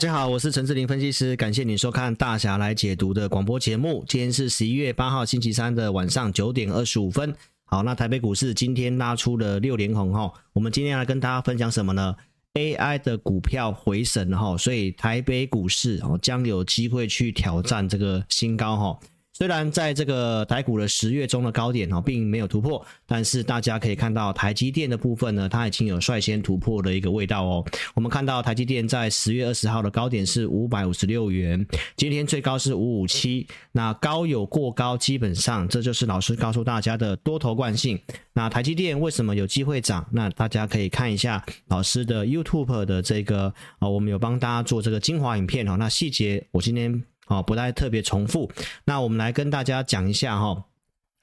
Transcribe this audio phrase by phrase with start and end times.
[0.00, 4.02] 大家好，我是陈志林分析师，感谢你收看大侠来解读的广播节目。
[4.08, 7.34] 今天是十一月八号星期三的晚上九点二十五分。
[7.66, 10.32] 好，那台北股市今天拉出了六连红哈。
[10.54, 12.16] 我们今天来跟大家分享什么呢
[12.54, 18.98] ？AI 的股票回神哈，所以台北股市哦将有机会去挑战这个新高哈。
[19.40, 27.64] 虽然在这个台股的十月中的高点哦，并没有突破，但是大家可以看到台积电的部分呢，它已经有率先突破的一个味道哦。
[27.94, 31.66] 我们看到台积电在十月二十号的高点是五百五十六元，
[31.96, 37.98] 今天最高是五五七，那高有过高，基本上这就是老师告诉大家的多头惯性。
[38.34, 40.06] 那台积电为什么有机会涨？
[40.12, 45.78] 那大家可以看一下老师的 YouTube 的这个啊，我们有帮大家做这个精华影片哦。
[45.78, 47.02] 那细节我今天。
[47.30, 48.50] 哦，不太特别重复。
[48.84, 50.64] 那我们来跟大家讲一下哈。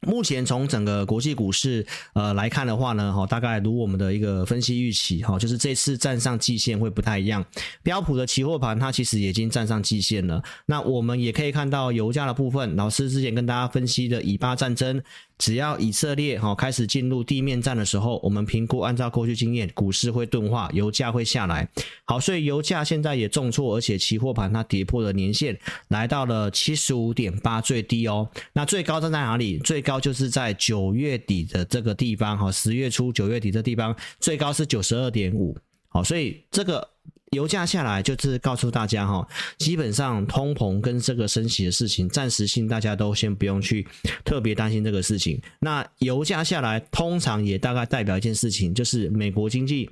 [0.02, 7.44] 目前从整个国际股市呃来看的话呢，哈，大概如我们的一个分析预期哈，就是这次站上季线会不太一样。
[7.82, 10.42] 标普的期货盘它其实已经站上季线了。
[10.68, 15.02] 那我们也可以看到油价的部分，老师之前跟大家分析的以巴战争。
[15.40, 21.70] 只要以色列哈开始进入地面战的时候，我们评估按照过去经验，股市会钝化，油价会下来。
[22.06, 25.56] 好，所以油价现在也重挫，而且期货盘它跌破了年线，
[25.90, 28.28] 来到了七十五点八最低哦。
[28.54, 29.60] 那最高站在哪里？
[29.60, 35.58] 最高就是在九月底的这个地方哈，十月初九月底的地方，最高是九十二点五。
[35.88, 36.88] 好，所以这个。
[37.32, 43.86] 油价下来就是告诉大家哈，基本上通膨跟这个升息的事情，暂时性大家都先不用去
[44.24, 45.38] 特别担心这个事情。
[45.60, 49.90] 那油价下来，通常也大概代表一件事情，就是美国经济。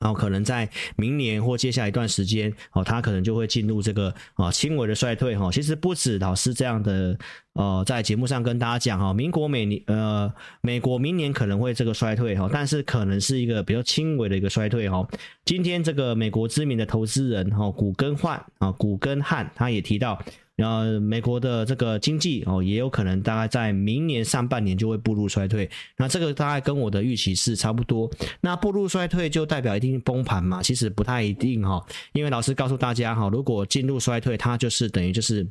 [0.00, 5.50] 然后可能在明年或接下来一段时间，哦，它可能就会进入这个啊轻微的衰退哈。
[5.50, 7.18] 其实不止老师这样的，
[7.54, 15.06] 呃，在节目上跟大家讲哈，民国每年呃美国明年可能会这个衰退哈，但是可能是一个比较轻微的一个衰退哈。
[15.44, 20.22] 今天这个美国知名的投资人哈古根汉啊古根汉他也提到。
[20.58, 25.70] 然后美国的这个经济哦，也有可能大概在明年上半年就会步入衰退。
[25.96, 28.10] 那这个大概跟我的预期是差不多。
[28.40, 30.60] 那步入衰退就代表一定崩盘嘛？
[30.60, 31.80] 其实不太一定哈，
[32.12, 35.46] 因为老师告诉大家哈，如果进入衰退，它就是等于就是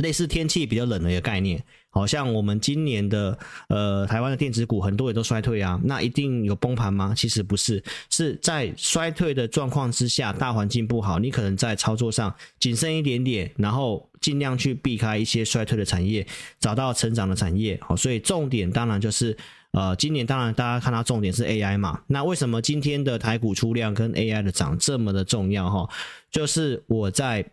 [0.00, 1.62] 类似天气比较冷的一个概念。
[1.92, 3.36] 好像我们今年的
[3.68, 7.12] 呃台湾的电子股很多也都衰退啊，那一定有崩盘吗？
[7.16, 16.24] 其实不是，是在衰退的状况之下，大环境不好，你可能在操作上谨慎一点点，然后尽量去避开一些衰退的产业，
[16.60, 17.76] 找到成长的产业。
[17.82, 19.36] 好，所以重点当然就是
[19.72, 25.90] 呃今年当然大家看到重点是 AI 嘛，那为什么今天的台股出量跟 AI 的涨这么的重要哈？
[26.30, 27.44] 就是我在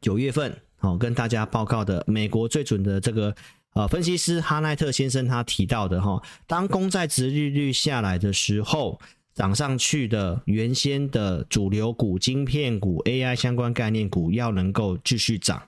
[0.00, 3.34] 九月份哦跟大家报告的美国最准的这个。
[3.74, 8.98] 呃，分析师哈奈特先生他提到的哈，当公债值利率下来的时候，
[9.34, 15.62] 涨上去的原先的主流股、晶片股、AI 相关概念股要能够继续涨。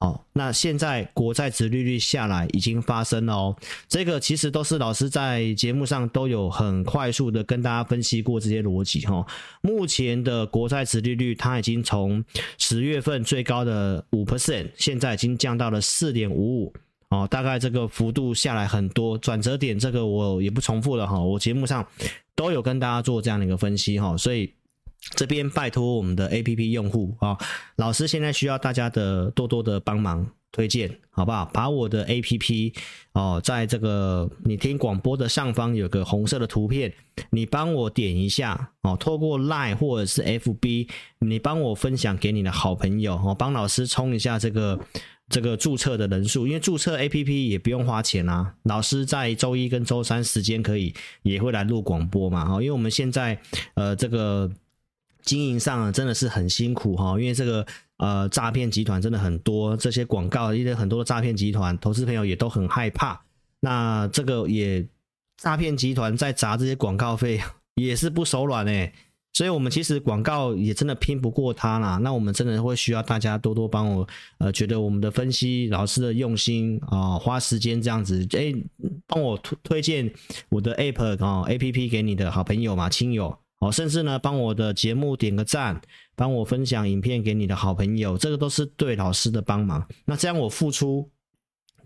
[0.00, 3.56] 哦，那现在国债殖利率下来已经发生了哦，
[3.88, 9.26] 这个其实都是老师在节目上都有很快速的跟大家分析过这些逻辑哈。
[9.62, 12.22] 目前的国债殖利率它已经从
[12.58, 16.74] 十月份最高的五 percent，现在已经降到了四点五五。
[17.08, 21.86] 哦，大概这个幅度下来很多，转折点这个我也不重复了哈，我节目上
[22.34, 24.52] 都有跟大家做这样的一个分析哈，所以
[25.14, 27.36] 这边拜托我们的 APP 用户啊，
[27.76, 31.44] 老师现在需要大家的多多的帮忙推荐，好不好？
[31.46, 32.74] 把我的 APP
[33.12, 36.92] 哦，在这个你听广播的上方有个红色的图片，
[37.30, 40.88] 你帮我点一下哦，透过 Line 或者是 FB，
[41.20, 44.78] 你帮我分享给你的好朋友哦，帮老师冲一下这个。
[45.28, 48.54] 这个注册的人数，因为注册 APP 也不用花钱啊。
[48.62, 53.36] 老师在周一跟周三时间可以也会来录广播嘛，哈，因为我们现在
[53.74, 54.48] 呃这个
[55.26, 57.66] 经营上真的是很辛苦哈，因为这个
[57.98, 63.20] 呃诈骗集团真的很多，这些广告因为很多的诈骗集团，投资朋友也都很害怕。
[63.60, 64.86] 那这个也
[65.36, 67.38] 诈骗集团在砸这些广告费
[67.74, 68.90] 也是不手软哎。
[69.32, 71.98] 所以，我们其实广告也真的拼不过他啦。
[71.98, 74.08] 那我们真的会需要大家多多帮我，
[74.38, 78.54] 呃，觉得我们的分析老师的用心啊、花时间这样子，哎，
[79.06, 80.10] 帮我推推荐
[80.48, 85.80] 我的 app 啊、app 给你的好朋友嘛、亲友哦，甚至呢，帮我的节目点个赞，
[86.14, 89.86] 帮我分享影片给你的好朋友，这个都是对老师的帮忙。
[90.04, 91.10] 那这样我付出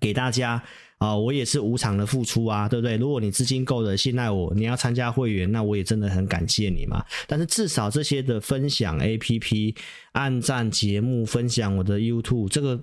[0.00, 0.62] 给大家。
[1.00, 2.98] 啊、我也是无偿的付出啊，对不对？
[2.98, 7.02] 如果你资金够的，信赖我，你要参加会员，那我也真的很感谢你嘛。
[7.26, 9.74] 但是至少这些的分享 APP、
[10.12, 12.78] 按赞节目、分享我的 YouTube，这个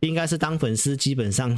[0.00, 1.56] 应该是当粉丝基本上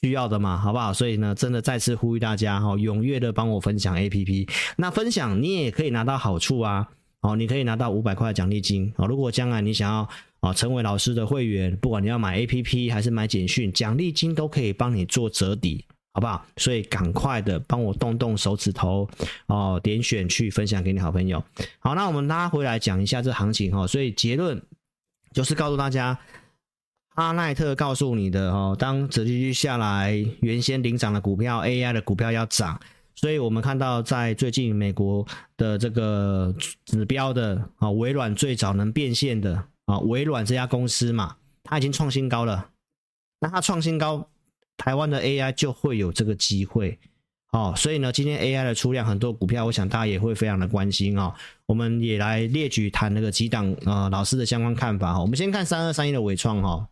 [0.00, 0.92] 需要的嘛，好不好？
[0.92, 4.48] 所以呢，真的再次呼吁大家哈，踊跃的帮我分享 APP。
[4.76, 6.88] 那分享你也可以拿到好处啊。
[7.20, 9.04] 哦，你可以拿到五百块奖励金啊。
[9.04, 10.08] 如果将来你想要
[10.38, 15.84] 啊成为老师的会员，不管你要买 APP 还是买简讯，奖励金都可以帮你做折抵，
[16.14, 16.46] 好不好？
[16.58, 19.10] 所以赶快的帮我动动手指头
[19.46, 21.42] 哦，点选去分享给你好朋友。
[21.80, 23.84] 好，那我们拉回来讲一下这行情哈。
[23.84, 24.62] 所以结论
[25.32, 26.16] 就是告诉大家，
[27.18, 32.78] 阿奈特告诉你的哦，当殖利率下来，原先领涨的股票，AI 的股票要涨。
[33.16, 35.26] 所以我们看到，在最近美国
[35.56, 36.54] 的这个
[36.84, 41.34] 指标的啊，微软最早能变现的啊，微软这家公司嘛，
[41.64, 42.68] 它已经创新高了。
[43.40, 44.24] 那它创新高，
[44.76, 46.96] 台湾的 AI 就会有这个机会
[47.50, 47.74] 哦。
[47.76, 51.34] 所以呢，今天 AI 的出量很多股票，我想大家也会非常的关心哦。
[51.66, 55.20] 我们也来列举谈那个几档啊老师的相关看法哈。
[55.20, 56.88] 我们先看三二三一的纬创哈。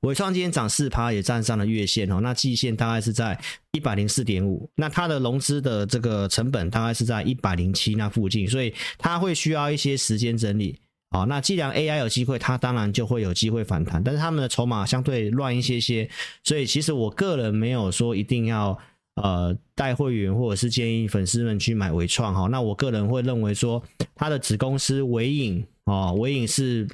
[0.00, 2.20] 纬创今天涨四趴，也站上了月线哦。
[2.22, 3.38] 那季线大概是在
[3.72, 10.78] 一百零四点五，那它的融资的这个成本大概是在一百零七那附近，所以它会需要一些时间整理。
[11.10, 16.08] 好，那既然 AI 有机会，它当然就会有机会反弹，但是他们的筹码相对乱一些些，
[16.44, 18.78] 所以其实我个人没有说一定要
[19.16, 22.46] 呃带会员或者是建议粉丝们去买纬创哈。
[22.46, 23.82] 那我个人会认为说，
[24.14, 26.88] 它的子公司纬颖哦，纬颖是。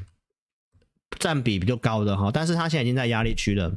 [1.18, 3.72] 占比比较高的哈，但是它现在已经在压力区了，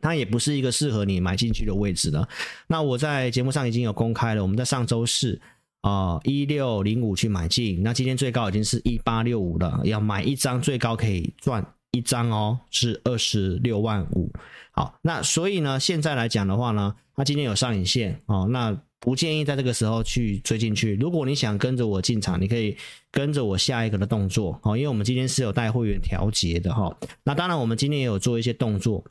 [0.00, 2.28] 它也不是一个适合你买进去的位置了。
[2.66, 5.40] 那我在节目上已经有公开了，我们在上周四
[5.82, 14.32] 啊一六零五去买进，那今天最高已经是一八六五了，要买一张最高可以赚一张哦，是二十六万五。
[14.72, 18.76] 好，那所以呢，现在来讲的话呢，它今天有上影线哦，那。
[19.00, 20.96] 不建议在这个时候去追进去。
[20.96, 22.76] 如果你想跟着我进场，你可以
[23.12, 26.94] 跟着我下一个的动作哦，因为我们今天是有带会员调节的哈。
[27.22, 29.04] 那当然，我们今天也有做一些动作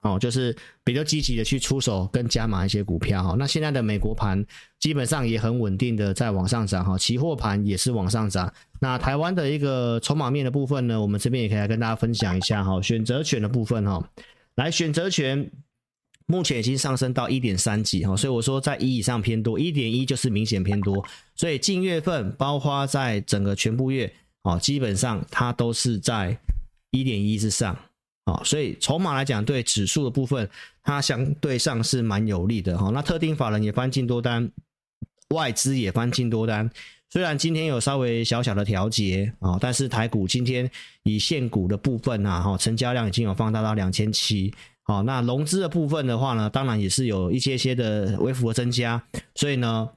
[0.00, 3.36] 哦，就是比较积极的去出手跟加码一些股票哈。
[3.38, 4.42] 那现在的美国盘
[4.78, 8.50] 基本上也很稳定的在往上涨哈，期货盘也是往上涨。
[8.80, 12.80] 那台湾的一个筹码面的部分呢，我们这边也可以来跟大家分享一下哈。
[12.80, 14.02] 选择权的部分哈，
[14.54, 15.50] 来选择权。
[16.30, 21.04] 目前已经上升到一点三几哈，所以我说在一以上偏多，一点一就是明显偏多，
[21.34, 24.12] 所以近月份包括在整个全部月
[24.42, 26.38] 啊，基本上它都是在
[26.92, 27.76] 一点一之上
[28.26, 30.48] 啊，所以筹码来讲，对指数的部分，
[30.84, 32.90] 它相对上是蛮有利的哈。
[32.90, 34.48] 那特定法人也翻进多单，
[35.34, 36.70] 外资也翻进多单，
[37.10, 40.70] 虽然今天有稍微小小的调节啊，但是台股今天
[41.02, 44.54] 以现股的部分啊，哈，成交量已经有放大到两千七。
[44.90, 49.00] 哦，那融资的部分的话呢，当然也是有一些些的微幅的增加，
[49.36, 49.88] 所以呢，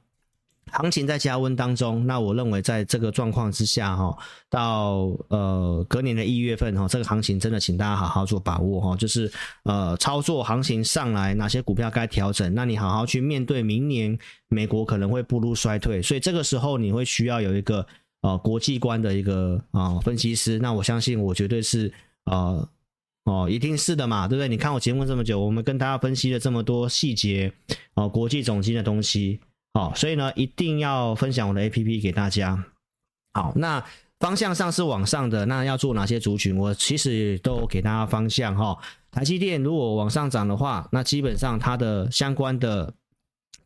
[0.72, 2.06] 行情在加温当中。
[2.06, 4.16] 那我认为在这个状况之下，哈，
[4.52, 9.32] 到呃隔年的一月份哈，这个行情真的请大家好好做把握哈，就是
[9.64, 14.16] 呃操作行情上来，哪些股票该调整，那你好好去面对明年
[14.50, 17.84] 美国可能会步入衰退，所以这个时候你会需要有一个
[18.22, 21.92] 呃国际观的一个啊、分析师，那我相信我绝对是
[22.26, 22.70] 呃。
[23.26, 24.50] 哦，一定是的嘛，对不对？
[24.50, 27.54] 你看我节目这么久，我们跟大家分析了这么多细节
[27.94, 29.40] 哦，国际总经的东西，
[29.76, 32.62] 哦，所以呢，一定要分享我的 APP 给大家。
[33.34, 33.82] 好，那
[34.20, 36.58] 方向上是往上的，那要做哪些族群？
[36.58, 38.78] 我其实都给大家方向哈、哦。
[39.10, 42.94] 台积电如果往上涨的话，那基本上它的相关的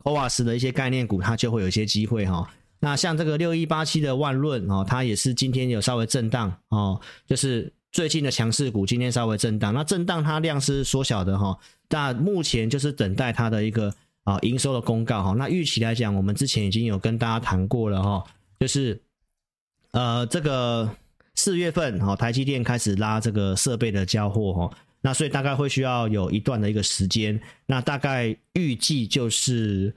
[0.03, 2.47] CoWoS 的一些概念股，它就会有一些机会哈、哦。
[2.79, 7.73] 那像这个六一八七的万润哦，它也是今天有稍微震荡哦，就是。
[7.91, 11.57] 最近的强势股今天稍微震荡，那震荡它量是缩小的哈，
[11.89, 15.33] 那目前就是等待它的一个啊营收的公告哈。
[15.33, 18.23] 那预期来讲，我们之前已经有跟大家谈过了哈，
[18.59, 19.01] 就是
[19.91, 20.89] 呃这个
[21.35, 29.93] 四月份哈，台积电开始拉这个设备的交货哈，那所以大概会需要有一段的一个时间，那大概预计就是。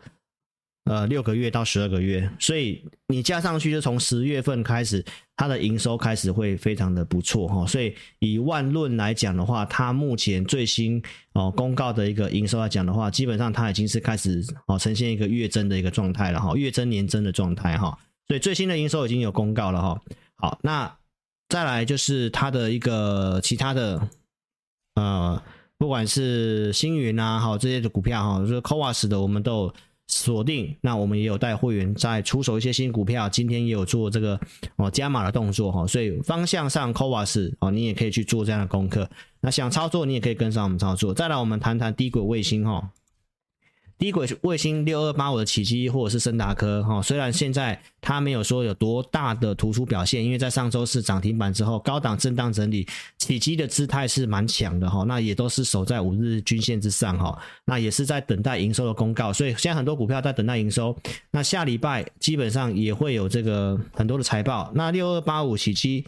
[0.91, 5.05] 呃，六个月到十二个月，所以你加上去就从十月份开始，
[5.37, 7.65] 它的营收开始会非常的不错哈。
[7.65, 11.01] 所以以万润来讲的话，它目前最新
[11.35, 17.97] 哦公告的一个营收来讲的话，基本上它已经是开始哦呈现一个月增的一个状态了哈，月增年增的状态哈。
[18.27, 20.03] 所以最新的营收已经有公告了哈。
[20.35, 20.93] 好，那
[21.49, 24.09] 再来就是它的一个其他的
[24.97, 25.41] 呃，
[25.79, 29.73] 不管是星云啊，好这些的股票哈，就是 CoWoS 的，我们都。
[30.11, 34.39] 锁定，那我们也有带会员在出手一些新股票，今天也有做这个
[34.77, 39.09] 哦加码的动作哈，所以方向上 c o v a s 哦，你也可以去做这样的功课。
[39.41, 41.15] 那想操作，你也可以跟上我们操作。
[41.15, 42.91] 再来，我们谈谈低轨卫星哈，
[44.01, 52.89] 低轨卫星六二八五的启碁或者是升达科哈，虽然现在它没有说有多大的突出表现，因为在上周四涨停板之后高档震荡整理，
[53.19, 60.97] 启碁的姿态是蛮强的哈，那也都是守在五日均线之上哈，那也是在等待营收的公告，所以现在很多股票在等待营收，
[61.31, 66.03] 那下礼拜基本上也会有这个很多的财报，那六二八五启碁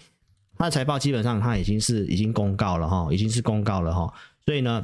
[0.56, 4.10] 它的财报基本上它已经是已经公告了哈，已经是公告了哈，
[4.46, 4.82] 所以呢，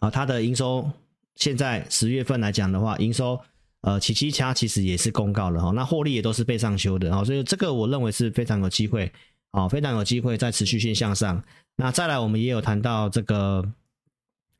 [0.00, 0.90] 啊它的营收。
[1.36, 3.40] 现在十月份来讲的话，营收
[3.82, 9.12] 呃，启碁卡其实也是公告了哈，那获利也都是被上修的哈，所以这个我认为是非常有机会
[9.52, 11.40] 啊，非常有机会再持续性向上。
[11.76, 13.64] 那再来，我们也有谈到这个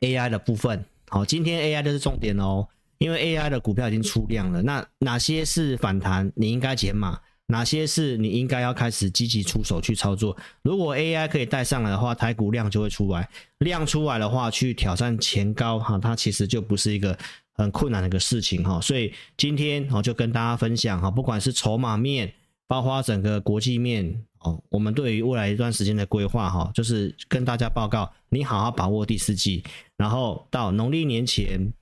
[0.01, 2.69] AI 的部分，好，今天 AI 的是重点哦，
[2.99, 7.19] 因为 AI 的股票已经出量了，那哪些是反弹，你应该减码？
[7.49, 10.37] 哪些是你应该要开始积极出手去操作？
[10.63, 17.17] 如果 AI 可以带上来的话，台股量就会出来，量出来的话，去挑战前高哈，它其实就不是一个
[17.55, 18.81] 很困难的一个事情哈。
[18.81, 22.33] 所以今天我就跟大家分享哈，不管是筹码面，
[22.67, 29.63] 包括整个国际面哦，我们对于未来一段时间的规划哈，就是跟大家报告，你好好把握第四季，
[29.97, 31.73] 然后到农历年前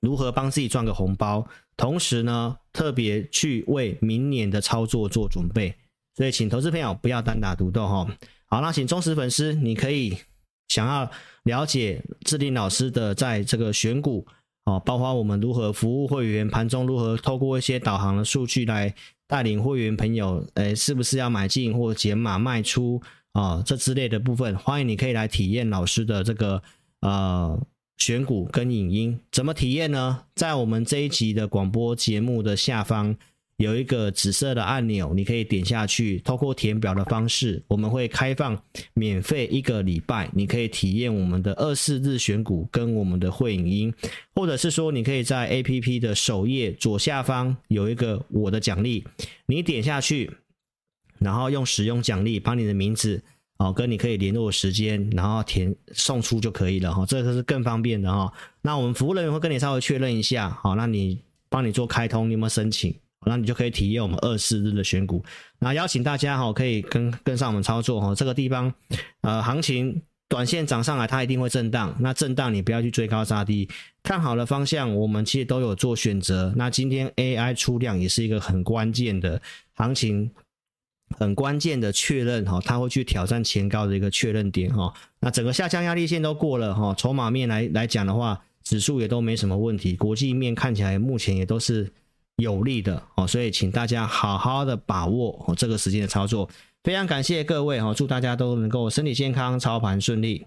[0.00, 1.46] 如何帮自己赚个红包。
[1.76, 5.74] 同时呢，特别去为明年的操作做准备，
[6.16, 8.06] 所以请投资朋友不要单打独斗哈。
[8.46, 10.16] 好，那请忠实粉丝，你可以
[10.68, 11.10] 想要
[11.42, 14.24] 了解智霖老师的在这个选股
[14.64, 18.94] 哦，包括我们如何服务会员，盘中如何透过一些导航的数据来
[19.26, 23.02] 带领会员朋友，诶，是不是要买进或减码卖出
[23.32, 23.62] 啊？
[23.66, 26.62] 这之类的部分，欢迎你可以来体验老师的这个
[27.00, 27.60] 呃。
[27.96, 30.22] 选股跟影音怎么体验呢？
[30.34, 33.16] 在我们这一集的广播节目的下方
[33.56, 38.60] 有一个紫色的按钮，你可以点下去，透过填表的方式，我们会开放
[38.94, 43.94] 免费一个礼拜，你可以体验我们的二四日选股跟我们的会影音，
[44.34, 49.04] 或者是说你可以在 APP 的首页左下方有一个我的奖励，
[49.46, 50.30] 你点下去，
[51.20, 53.22] 然后用使用奖励把你的名字。
[53.58, 58.32] 哦，跟你可以联络时间，然后填送出就可以了哈，这个是更方便的哈。
[58.62, 62.94] 那我们服务人员会跟你稍微确认一下，好，那你帮你做开通，你有没有申请？
[63.26, 65.24] 那你就可以体验我们二四日的选股。
[65.60, 68.14] 那邀请大家哈，可以跟跟上我们操作哈。
[68.14, 68.70] 这个地方，
[69.22, 71.96] 呃，行情短线涨上来，它一定会震荡。
[72.00, 73.66] 那震荡你不要去追高杀低，
[74.02, 76.52] 看好的方向，我们其实都有做选择。
[76.56, 79.40] 那今天 AI 出量也是一个很关键的
[79.74, 80.30] 行情。
[81.18, 84.92] 很关键的确认哈，它会去挑战前高的一个确认点哈。
[85.20, 91.92] 那整个下降压力线都过了哈，筹码面来来讲的话，指数也都没什么问题，国际面看起来目前也都是
[92.36, 93.26] 有利的哦。
[93.26, 96.48] 所以请大家好好的把握哦这个时间的操作。
[96.82, 100.46] 非常感谢各位哈，祝大家都能够身体健康，操盘顺利。